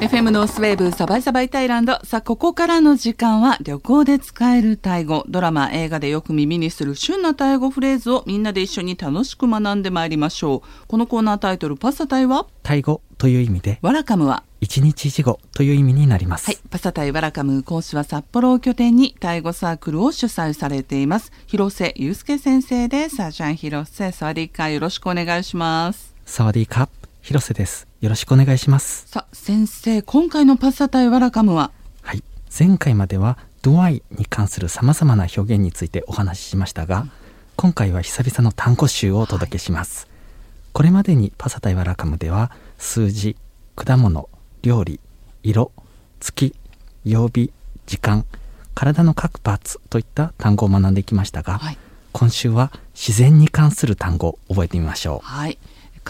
[0.00, 1.98] FM ノースウェーブサバイサバイタイランド。
[2.04, 5.26] さあここからの時間は旅行で使えるタイ語。
[5.28, 10.86] ドラマ映画でよく耳にする旬なタイ語フレーズをみんなで一緒に楽しく学んでまいりましょう。
[10.86, 12.46] このコーナータイトルパサタイは？
[12.62, 13.78] タイ語という意味で。
[13.82, 14.42] ワラカムは？
[14.62, 21.30] 一日一語という意味になります、はい、パサタイワラカム講師は札幌を拠点にタイ語サークルを主催されています。
[21.46, 23.16] 広瀬祐介先生です。
[23.16, 26.14] さあじゃん広瀬サワディーカよろしくお願いします。
[26.24, 26.88] サワディーカ
[27.22, 27.86] 広瀬です。
[28.00, 29.06] よろしくお願いします。
[29.06, 31.70] さあ先生今回のパサタイワラカムは？
[32.02, 32.22] はい。
[32.58, 37.06] 前回まではドアイに関する様々な表現についてお話ししましたが、
[37.56, 40.08] 今回は久々の単語集をお届けします、
[40.72, 43.36] これまでにパサタイワラカムでは数字
[43.76, 44.28] 果物
[44.62, 44.98] 料理
[45.42, 45.72] 色
[46.20, 46.54] 月
[47.04, 47.52] 曜日
[47.86, 48.24] 時間
[48.74, 51.78] 体の各パーツといった単語を学んできましたが、はい。
[52.12, 55.26] 今週は自然に関する単語を覚えてみましょう。
[55.26, 55.58] はい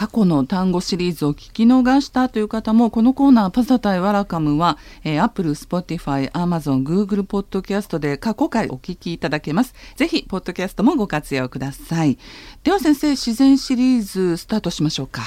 [0.00, 9.74] 過去の単語シリーズを聞き逃したという方もこのコーナーパサタイワラカムは、えー、Apple、Spotify、Amazon、Google ポッドキャストで過去回お聞きいただけます。
[9.96, 12.16] ぜひポッドキャストもご活用ください。
[12.64, 15.20] では先生自然シリーズスタートしましょうか。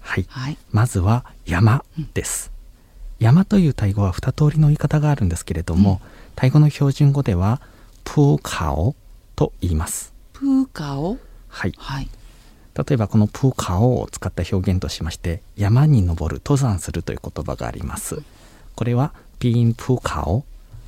[0.00, 0.26] はい。
[0.28, 0.56] はい。
[0.70, 2.52] まずは山です、
[3.18, 6.00] 山というタイ語は二通りの言い方があるんですけれども、
[6.36, 7.60] タイ語の標準語では
[8.04, 8.94] プーカオ
[9.34, 10.14] と言います。
[10.32, 11.18] プーカオ？
[11.48, 11.74] はい。
[11.76, 12.08] はい
[12.76, 18.22] 例えばこのプーカオを使った表現としまして山に登る登山するという言葉があります。
[18.76, 20.44] これはピーンプーカオ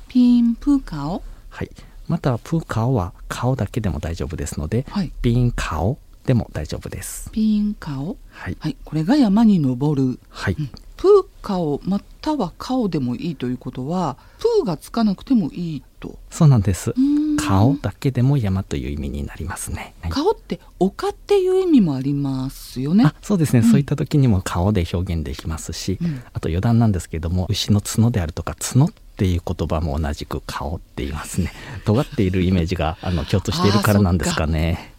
[0.07, 1.69] ピンプーカオはい。
[2.07, 5.11] またはプーカオは顔だけでも大丈夫ですので、はい。
[5.21, 7.29] ピーンカオでも大丈夫です。
[7.31, 8.17] ピンカオ？
[8.29, 8.57] はい。
[8.59, 8.77] はい。
[8.85, 10.19] これが山に登る。
[10.29, 16.17] はい、プーカオまたはカオでもいいということはプーがつかなくてもいいと。
[16.29, 16.91] そうなんです。
[16.91, 20.11] うーん顔だけでも山という意味になりますね、はい。
[20.11, 23.05] 顔って丘っていう意味もありますよね。
[23.05, 23.65] あそうですね、うん。
[23.65, 26.23] そういった時にも顔で表現できますし、うん。
[26.33, 31.51] あと余談なんですけども牛の角であるとか角っていう言葉も同じく顔って言いますね。
[31.85, 34.89] 尖っているイメージがあの共通しているからなんですかね。
[34.89, 34.93] えー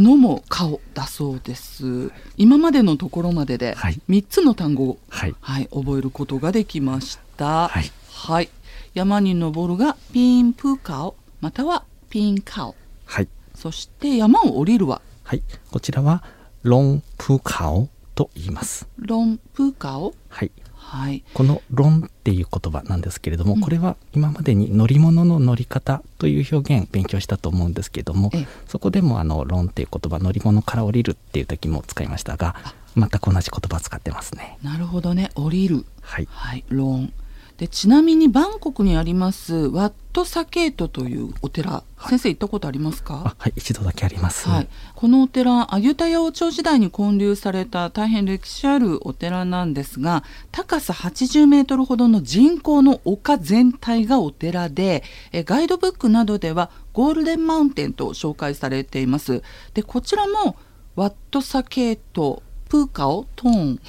[0.00, 2.12] 角も顔だそうです。
[2.36, 4.00] 今までのところまでではい。
[4.08, 5.34] 3つの単語を、はい。
[5.40, 7.66] はい、覚えることができました。
[7.66, 8.48] はい、はい。
[8.94, 12.74] 山に登るがピンプーカオまたはピンカオ。
[13.06, 13.28] はい。
[13.54, 15.00] そして山を降りるは。
[15.24, 15.42] はい。
[15.70, 16.22] こちらは
[16.62, 18.86] ロンプカオと言います。
[18.98, 20.14] ロンプーカオ？
[20.28, 20.50] はい。
[20.74, 21.24] はい。
[21.32, 23.60] この「ロン」っていう言葉なんですけれども、うん。
[23.60, 28.46] これは今までに乗り物の乗り方という表現勉強したと思うんですけどもええ。
[28.66, 32.54] そこでもあの「ロン」っていう言葉乗り物から降りるっていう時も使いましたが
[32.96, 34.58] 全く同じ言葉を使ってますね。
[34.62, 35.30] なるほどね。
[35.34, 35.86] 降りる。
[36.02, 36.28] はい。
[36.30, 36.64] はい。
[36.68, 37.12] ローン
[37.60, 43.22] でちなみにバンコクにありますワットサケートというお寺、先生行ったことありますか？
[43.22, 59.42] あはい一度だけあります、はい、このお寺アユタヤ王朝時代に建立された大変歴史あるお寺なんですが高さ80メートルほどの人工の丘全体がお寺でえガイドブックなどではゴールデンマウンテンと紹介されています。
[59.74, 60.56] でこちらも
[60.96, 63.80] ワットサケートプーカオトーン。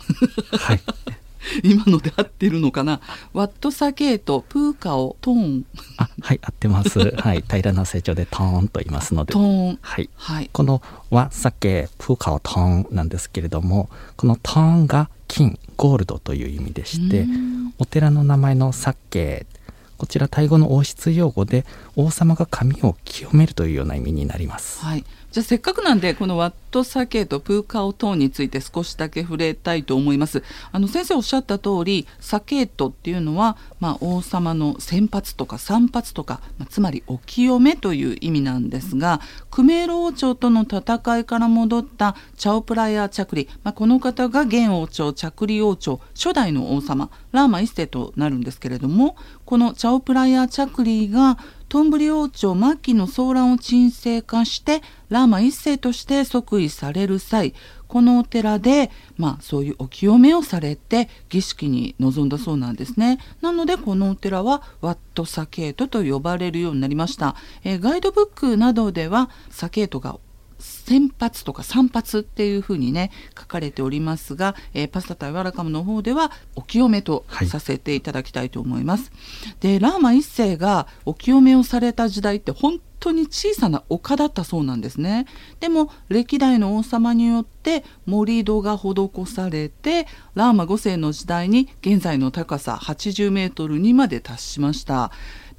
[0.59, 0.81] はい
[1.63, 3.01] 今ので合ってるのかな？
[3.33, 5.65] ワットサケートプーカオトーン。
[5.97, 6.99] あはい合ってます。
[7.17, 9.33] はい平らな成長でトーンと言いますので。
[9.33, 9.79] トーン。
[9.81, 10.09] はい。
[10.15, 10.49] はい。
[10.51, 17.73] この和酒プーカオトーンなんですけれどもこのトーンが金ゴールドという意味でしてうん。
[17.79, 19.45] お寺の名前の酒
[20.01, 21.63] こちらタイ語の王室用語で
[21.95, 24.83] 王様が髪を清めるというような意味になります。
[24.83, 30.43] はい、じゃあせっかくなんでこのワットサケとプーカオトーについて少しだけ触れたいと思います。
[30.71, 51.37] あの先生おっしゃった通りサケートっていうのは、まあ、王様の先発とか散髪とか、まあ、つまりお清めという意味なんですがクメール王朝との戦いから戻ったチャオプラヤーチャクリ、まあ、この方が現王朝チャクリ王朝初代の王様ラーマ一世となるんですけれどもこのチャオプラヤーチャクリーが
[51.69, 57.53] トンブリ王朝末期の騒乱を沈静化してラーマ一世として即位される際
[57.87, 63.19] このお寺で、まあ、そういうお清めをされて儀式に臨んだそうなんですね。
[63.41, 70.17] なのでこのお寺はワットサケートと呼ばれるようになりました、えーガイドブックなどではサケートが
[70.61, 79.11] 先発とか散髪っていうふうにね書かれておりますが、えーパスタ対ワラカムの方ではお清めとさせていただきたいと思います。
[79.59, 85.25] でラーマ一世がお清めをされた時代って本当に小さな丘だったそうなんですね。
[85.59, 95.11] でも歴代の王様によって盛り土が施されてラーマ5世の時代に現在の高さ80メートルにまで達しました。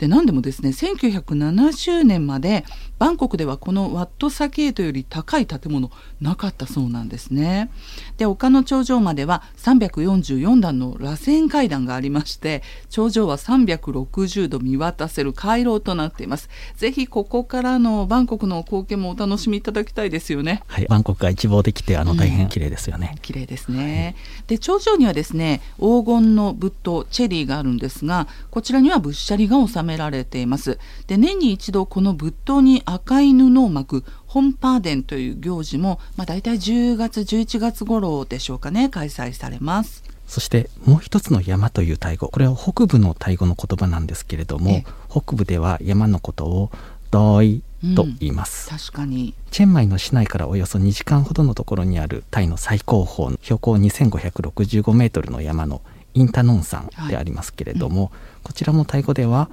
[0.02, 2.64] で何でもですね1970年まで
[2.98, 7.70] バンコクではこのワットサケートより高い建物なかったそうなんですね。
[8.16, 16.48] で丘の頂上までは344段の螺旋階段がありまして頂上は360度見渡せる回廊となっています。
[16.76, 20.62] ぜひここからのバンコクの光景もお楽しみいただきたいですよね。
[20.66, 23.10] はい、バンコクが一望できてあの大変綺麗ですよね。
[23.14, 24.16] うん、綺麗ですね。
[24.16, 30.78] はい、で頂上にはですね黄金の仏塔チェリーがあるんですがこちらには仏舎利が収められています。
[31.06, 40.04] で年に一度この仏塔に赤い布を巻く本パーデンという行事も、まあ、大体10月11月頃でしょうかね開催されます。
[40.26, 46.70] そしてもう一つの山というタイ語これは北部のタイ語の言葉なんですけれども北部では山のことを
[47.10, 47.62] ドイ
[47.94, 49.34] と言います、うん、確かに。
[49.50, 55.82] チェンマイの市内からおよそ2時間ほどのところにあるタイの最高峰標高2565メートルの山の
[56.14, 58.10] インタノン山でありますけれども、はい。
[58.10, 59.50] うん、こちらもタイ語では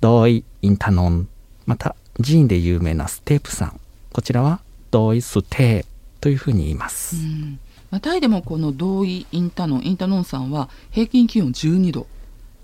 [0.00, 1.28] ドイインタノン。
[1.66, 3.78] また寺院で有名なステープ山
[4.12, 4.60] こちらは
[4.90, 5.86] ドイステー
[6.20, 7.58] というふうに言います、うん。
[7.90, 12.06] まあ、タイでもこのドイインタノンインタノン山は平均気温12度。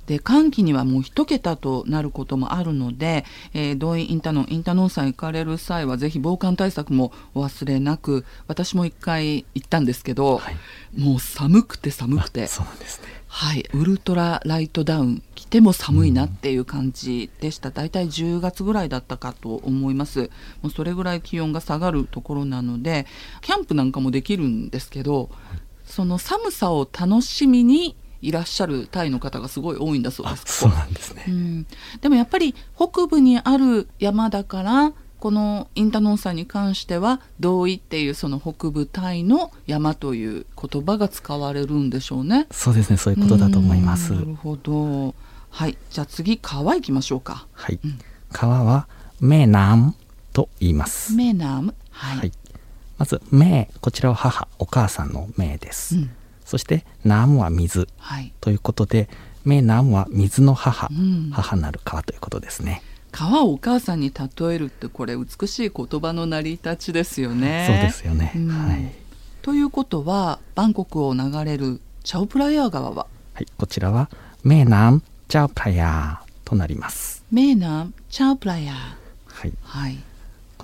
[0.07, 10.57] で寒気にはもう一桁となることもあるので、えー、同意インタノンインタノンさん行かれる際はぜひ防寒対策もお忘れなく私も一回行ったんですけど、はい、
[11.01, 12.47] もう寒くて寒くて。
[12.47, 20.31] そうなんですねはい、ウルトラライトダウン着ても寒いなっていう感じでした、うん、大体10月ぐらいだったかと思います。
[20.63, 23.07] もうそれぐらい気温が下がるところなので
[23.41, 25.31] キャンプなんかもできるんですけど、
[25.85, 30.61] その寒さを楽しみにいらっしゃるタイの方がすごい多いんだそうです。
[30.61, 31.67] そうなんですね、うん、
[32.01, 34.93] でもやっぱり北部にある山だから
[35.25, 42.47] このインタノンさんに関しては同意っていうその北部タイの山という言葉が使われるんでしょうね。
[42.50, 44.12] そうですねそういうことだと思います。
[44.12, 45.15] なるほど。
[45.49, 47.47] はいじゃあ次川行きましょうか。
[47.55, 47.99] はい、うん、
[48.32, 48.87] 川は
[49.19, 49.94] メナム
[50.35, 51.15] と言います。
[51.15, 52.32] メナムはい、はい、
[52.99, 55.97] まずメこちらは母お母さんのメです。
[55.97, 56.11] うん
[56.44, 59.09] そしてナムは水、はい、ということで
[59.43, 62.82] メナムは水の母、うん、母なる川ということですね。
[63.14, 67.66] 川をお母さんに例えるってこれ美しい言葉の成り立ちですよね。
[67.69, 68.93] そうですよね、うん、はい、
[69.40, 74.11] ということはバンコクを流れるチャオプラヤー川は、はい、こちらは
[74.43, 77.22] メナムチャオプラヤーとなります。
[77.31, 78.75] メナムチャオプラヤー。
[79.28, 79.99] はい、はい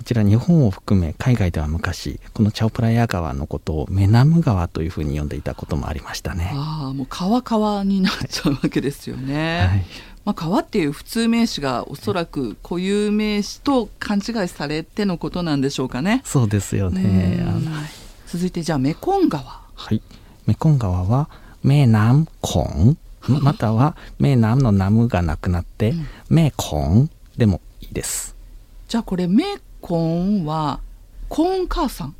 [0.01, 6.49] こちら日本を含め海外では昔このチャオプラヤ川のことをメナム川というふうに呼んでいたこともありましたね。
[6.55, 9.85] ああもう川川になっちゃうわけですよね、はい、
[10.25, 16.23] まあ、川っていう普通名詞がおそらく固有名詞と勘違いされてのことなんでしょうかね。
[16.25, 17.89] そうですよね、はい、
[18.25, 19.43] 続いてじゃあメコン川。
[19.43, 20.01] はい
[20.47, 21.29] メコン川は
[21.61, 22.97] メナムコン？
[23.27, 28.35] またはメナムのナムがなくなって、うん、メコンでもいいです。
[28.87, 29.43] じゃあこれメ
[29.81, 30.79] コーンは
[31.27, 32.15] コーン母さん。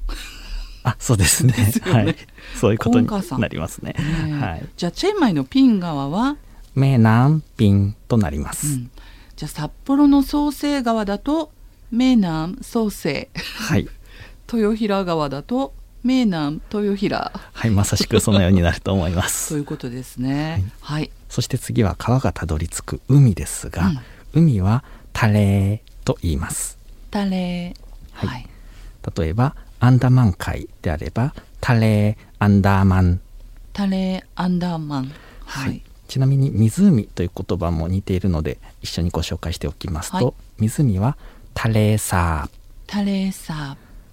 [0.83, 1.53] あそうですね。
[1.85, 2.15] ね、はい、
[2.55, 6.37] そういうことになりますね、ね、はい、じゃあチェンマイのピン川は？
[6.73, 8.91] メナンピンとなります、うん、
[9.35, 11.51] じゃあ札幌の創生川だと
[11.91, 13.29] メナン創生。
[13.35, 13.87] はい。
[14.51, 15.73] 豊平川だと
[16.03, 17.31] メナン豊平。
[17.53, 19.49] はいまさしくそのようになると思います。
[19.53, 23.87] そういうことですね、はい、はい、そして次は川がたどり着く海ですが、
[24.33, 24.83] うん、海は
[25.13, 26.80] タレと言います
[27.11, 27.75] タレ。
[28.13, 28.47] はい、はい、
[29.17, 33.19] 例えばアンダマン海であればタレアンダーマン。
[33.73, 35.11] タレアンダーマン。
[35.45, 41.17] はい、はい、ちなみに湖という言葉も似ているので一緒にご紹介しておきますと、はい、湖は
[41.53, 42.59] タレーサー。
[42.87, 43.57] タレーサー。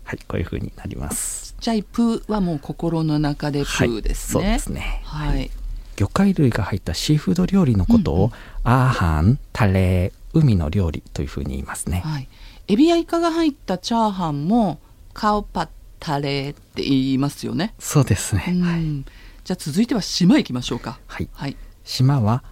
[0.05, 1.53] はいこういう風になります。
[1.53, 5.03] ちっちゃいプーはもう心の中でプーですね、そうですね。
[5.05, 5.51] はい、
[5.99, 12.29] 魚介類が入ったシーフード料理のことを、うんうん、アーハンタレ海の料理というふうに言いますね、はい、
[12.69, 14.79] エビやイカが入ったチャーハンも
[15.13, 17.75] カオパッタレって言いますよね。
[17.81, 19.05] そうですね、はい、
[19.43, 21.01] じゃあ続いては島行きましょうか。
[21.09, 22.45] はい、はい、島は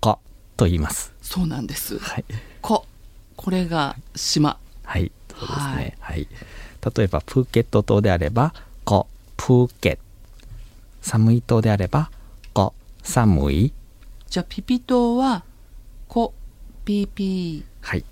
[0.00, 0.18] コ
[0.58, 1.14] と言います。
[1.22, 1.98] そうなんです。
[1.98, 2.24] はい。
[2.60, 2.84] コ
[3.36, 4.58] これが島。
[4.84, 5.10] はい。
[5.30, 5.96] そうですね。
[6.00, 6.28] はい、
[6.94, 8.52] 例えばプーケット島であれば
[8.84, 9.06] コ
[9.38, 9.98] プーケッ
[11.00, 12.19] 寒い島であればコ
[13.02, 13.72] 寒い？
[14.28, 15.44] じゃあピピ島は
[16.08, 16.34] コ
[16.84, 17.64] ピーピー。
[17.80, 18.04] はい。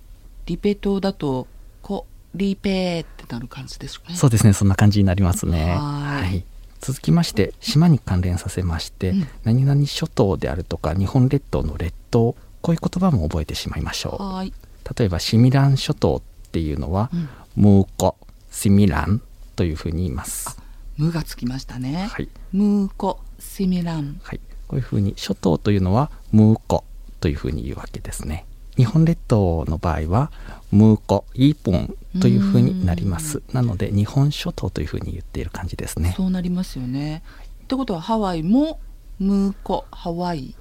[0.46, 1.46] リペ島だと
[1.82, 4.14] コリペってなる感じですね。
[4.14, 4.52] そうですね。
[4.52, 5.76] そんな感じになりますね。
[5.76, 6.44] はい。
[6.80, 14.22] 続きまして島に関連させまして、うん、何々諸島であるとか日本列島の列島こういう言葉も覚えてしまいましょう。
[14.22, 14.52] はい。
[14.96, 18.16] 例えばシミラン諸島っていうのは、うん、ムーコ
[18.50, 19.20] シミラン
[19.56, 20.58] というふうに言います。
[20.96, 22.08] 無がつきましたね。
[22.10, 22.28] はい。
[22.52, 24.20] ムーコシミラン。
[24.22, 26.84] はいこういうふうに諸島というのはムーコ
[27.20, 28.44] というふうに言うわけですね。
[28.76, 30.30] 日本列島の場合は
[30.70, 33.42] ムーコイーポンというふうになります。
[33.52, 36.14] なので日本諸島というふうに言っている感じですね。
[36.16, 37.24] そうなりますよね、
[37.64, 38.78] ってことはハワイも
[39.18, 40.54] ムーコハワイ。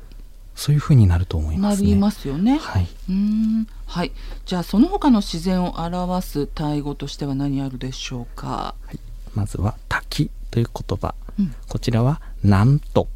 [0.56, 2.58] そういうふうになると思いますなりますよね。
[2.58, 2.88] はい。
[3.08, 3.68] うん。
[3.86, 4.12] はい。
[4.48, 8.74] じゃあその他の自然を表すタイ語としては何あるでしょうか？
[8.84, 9.00] はい、
[9.36, 11.54] まずは滝という言葉、うん。
[11.70, 13.08] こちらは南と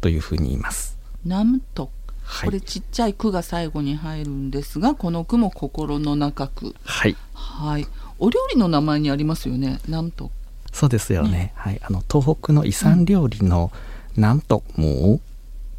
[0.00, 0.96] というふうに言います。
[1.24, 1.90] 南と
[2.22, 2.48] はい。
[2.48, 6.74] これちっちゃい「句が最後に入るんですがこの句も心の中句。
[6.84, 7.16] はい。
[7.32, 7.86] はい。
[8.18, 9.80] お料理の名前にありますよね。
[9.86, 10.30] 南と
[10.72, 13.72] そうですよね、はい、あの東北の遺産料理の
[14.16, 15.20] 南とも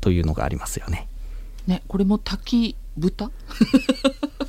[0.01, 1.07] というのがありますよね、
[1.67, 3.31] ねこれも滝豚？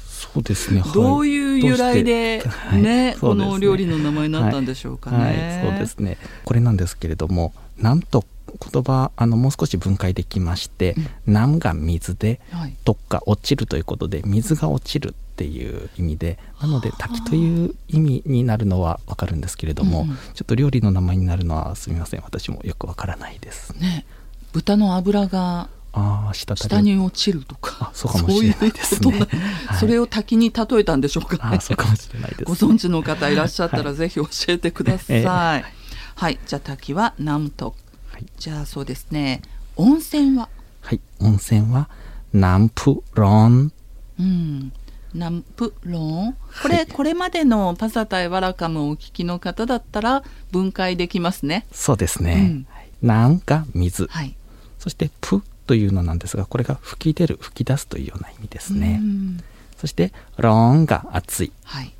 [0.08, 0.92] そうですね、 はい。
[0.92, 3.16] どういう由来でですね。
[3.20, 6.18] この料理の名前になったんでしょうかね、はい、そうですね。
[6.44, 20.16] これなんですけれどもなんと言葉あのもう少し分解できまして「南、が水ではい「と」が落ちるということで水が落ちるっていう意味でなので滝という意味になるのはわかるんですけれども、うんうん。
[20.34, 23.70] ちょっと料理の名前になるのはすみません私もよくわからないです。
[23.78, 24.04] ね。
[24.52, 29.00] 豚の脂がああ滴り下に落ちるとかあそうかもしれないですね。
[29.02, 29.78] そういうことなはい。
[29.78, 31.50] それを滝に例えたんでしょうか。
[31.50, 35.16] ねそうかもしれないですご存知の方いらっしゃったらぜひ教えてください。
[35.16, 35.24] ええ。
[35.24, 37.74] はい、じゃあ滝は南と。
[38.20, 38.26] はい。
[38.38, 39.40] じゃあそうですね。
[39.76, 40.48] 温泉は、
[40.82, 41.00] はい。
[41.20, 41.88] 温泉は
[42.32, 43.72] 南プロン。
[44.18, 44.72] うん、
[45.14, 46.36] 南プロン？
[46.62, 46.86] これ、はい。
[46.86, 51.66] これまでのパサタイワラカムをお聞きの方だったら分解できますね。
[51.72, 52.66] そうですね、うん。
[52.68, 52.90] はい。
[53.00, 54.06] 南が水。
[54.08, 54.36] はい。
[54.78, 59.38] そしてプというのなんですがこれが吹き出る吹き出すというような意味ですね、うん。
[59.78, 61.52] そしてロンが熱い。
[61.64, 61.94] はい。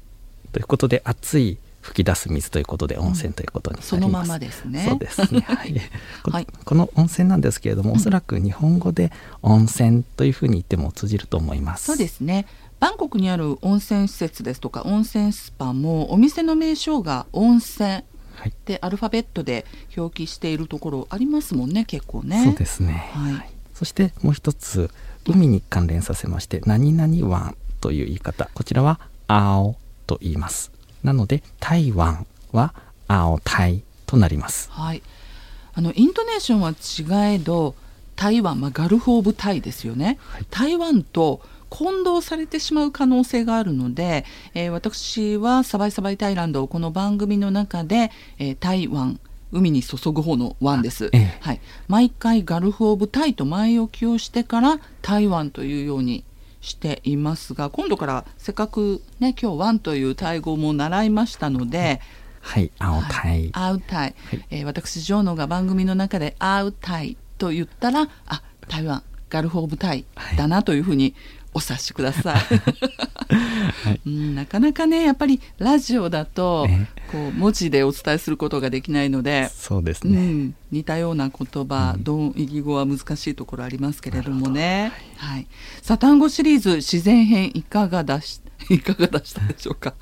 [0.52, 1.58] ということで熱い
[1.90, 4.86] 吹き出す水ということで温泉ということになります、そのままですね。
[4.88, 5.74] そうですね、 はい。
[6.22, 6.46] こはい。
[6.64, 9.10] この温泉なんですけれども、おそらく日本語で
[9.42, 11.86] 温泉というふうに言っても通じると思います。
[11.86, 12.46] そうですね。
[12.78, 18.02] バンコクにある温泉施設ですとか温泉スパもお店の名称が温泉
[18.36, 22.42] はい、でアルファベットで表記しているところありますもんね結構ね。
[22.44, 23.50] そうですね、はい。
[23.74, 24.90] そしてもう一つ
[25.28, 28.48] 海に関連させまして何々湾という言い方。
[28.54, 32.74] こちらは青と言いますなので台湾は
[33.08, 34.70] 青台となります。
[34.72, 35.02] はい、
[35.74, 37.74] あのイントネーションは違えど
[38.16, 40.18] 台湾、まあ、ガルフ・オブ・タイですよね、
[40.50, 41.40] 台湾と
[41.70, 49.18] 混同されてしまう可能性があるので、えー私はサバイサバイタイランドをこの番組の中で、えー台湾
[49.52, 51.38] 海に注ぐ方の湾です、ええ。
[51.40, 56.24] はい、毎回ガルフ・オブ・タイと前置きをしてから台湾というように
[56.60, 62.00] していますが今度からせっかくね今日湾というタイ語も習いましたので、
[62.40, 64.14] はい青台、アウタイ、
[64.50, 70.04] えー私ジョーノが番組の中でアウタイと言ったらあ台湾ガルフ・オブ・タイ
[70.36, 71.14] だなというふうに
[71.54, 72.40] お察しください、
[74.06, 84.92] うん、なかなかねやっぱりラジオだとねこう文字でお伝えすることができないので、そうですね、うん、似たような言葉、同意義語は難しいところありますけれどもね。
[85.16, 85.46] はい。
[85.82, 89.94] さあ単語シリーズ自然編いかがだし いかがでしたでしょうか？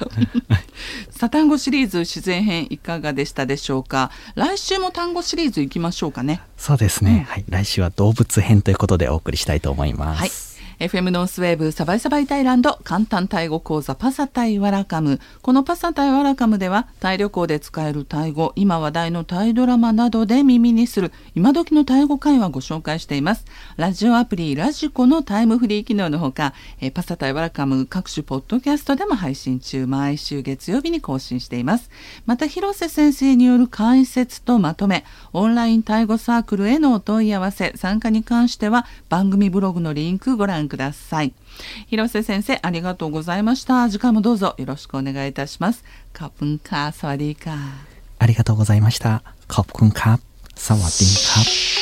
[1.10, 4.10] さあ単語シリーズ自然編いかがでしたでしょうか？
[4.34, 6.40] 来週も単語シリーズいきましょうかね。
[6.56, 10.30] そうですね、はい来週は動物編ということでお送りしたいと思います、はい。
[10.78, 15.18] FM ノースウェーブサバイサバイタイランド簡単タイ語講座パサタイワラカム。
[15.42, 23.44] このパサタイワラカムではタイ旅行で使えるタイ語今話題のタイドラマなどで耳にする今時のタイ語会話をご紹介しています。
[23.76, 29.84] ラジオアプリラジコのタイムフリー機能のほかえパサタイワラカム各種ポッドキャストでも配信中。
[29.88, 31.90] 毎週月曜日に更新しています。
[32.24, 41.34] また広瀬先生による解説とまとめオンラインタイ語サークルへのお問い合わせ参加に関しては番組ブログのリンクご覧ください。
[41.88, 43.88] 広瀬先生ありがとうございました。
[43.88, 45.84] 次回もどうぞよろしくお願いいたします。
[46.12, 47.56] カプンカーサワディーカー。
[48.18, 49.22] ありがとうございました。
[49.46, 50.20] カプンカー
[50.54, 51.77] サワディーカ